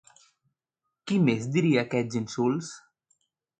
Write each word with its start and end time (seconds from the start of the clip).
Qui 1.11 1.19
més 1.27 1.45
diria 1.57 1.83
aquests 1.85 2.19
insults? 2.23 2.75